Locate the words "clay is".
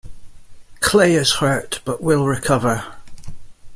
0.79-1.33